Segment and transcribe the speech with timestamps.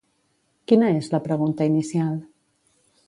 [0.71, 2.17] Quina és la pregunta inicial?